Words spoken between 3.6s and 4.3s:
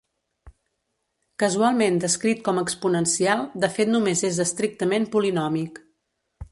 de fet només